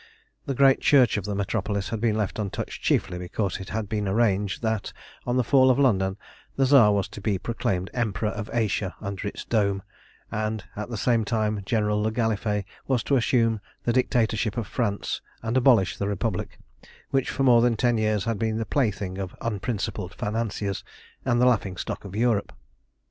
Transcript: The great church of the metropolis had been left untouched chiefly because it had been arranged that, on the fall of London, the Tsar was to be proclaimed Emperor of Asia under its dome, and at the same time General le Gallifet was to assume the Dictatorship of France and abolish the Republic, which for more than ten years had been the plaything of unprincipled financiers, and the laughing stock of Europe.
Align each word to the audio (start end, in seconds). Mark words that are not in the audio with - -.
The 0.47 0.55
great 0.55 0.81
church 0.81 1.15
of 1.15 1.25
the 1.25 1.35
metropolis 1.35 1.89
had 1.89 2.01
been 2.01 2.17
left 2.17 2.39
untouched 2.39 2.81
chiefly 2.81 3.19
because 3.19 3.59
it 3.59 3.69
had 3.69 3.87
been 3.87 4.07
arranged 4.07 4.63
that, 4.63 4.91
on 5.27 5.37
the 5.37 5.43
fall 5.43 5.69
of 5.69 5.77
London, 5.77 6.17
the 6.55 6.65
Tsar 6.65 6.91
was 6.91 7.07
to 7.09 7.21
be 7.21 7.37
proclaimed 7.37 7.91
Emperor 7.93 8.29
of 8.29 8.49
Asia 8.51 8.95
under 8.99 9.27
its 9.27 9.45
dome, 9.45 9.83
and 10.31 10.63
at 10.75 10.89
the 10.89 10.97
same 10.97 11.23
time 11.23 11.61
General 11.67 12.01
le 12.01 12.09
Gallifet 12.11 12.65
was 12.87 13.03
to 13.03 13.15
assume 13.15 13.61
the 13.83 13.93
Dictatorship 13.93 14.57
of 14.57 14.65
France 14.65 15.21
and 15.43 15.55
abolish 15.55 15.97
the 15.97 16.07
Republic, 16.07 16.57
which 17.11 17.29
for 17.29 17.43
more 17.43 17.61
than 17.61 17.77
ten 17.77 17.99
years 17.99 18.23
had 18.25 18.39
been 18.39 18.57
the 18.57 18.65
plaything 18.65 19.19
of 19.19 19.35
unprincipled 19.39 20.15
financiers, 20.15 20.83
and 21.25 21.39
the 21.39 21.45
laughing 21.45 21.77
stock 21.77 22.05
of 22.05 22.15
Europe. 22.15 22.51